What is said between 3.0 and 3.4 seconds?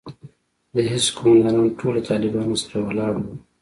وو.